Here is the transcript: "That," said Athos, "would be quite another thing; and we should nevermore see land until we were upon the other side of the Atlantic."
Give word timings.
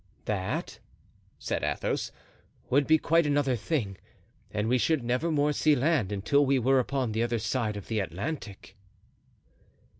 "That," 0.25 0.79
said 1.37 1.63
Athos, 1.63 2.11
"would 2.71 2.87
be 2.87 2.97
quite 2.97 3.27
another 3.27 3.55
thing; 3.55 3.99
and 4.49 4.67
we 4.67 4.79
should 4.79 5.03
nevermore 5.03 5.53
see 5.53 5.75
land 5.75 6.11
until 6.11 6.43
we 6.43 6.57
were 6.57 6.79
upon 6.79 7.11
the 7.11 7.21
other 7.21 7.37
side 7.37 7.77
of 7.77 7.87
the 7.87 7.99
Atlantic." 7.99 8.75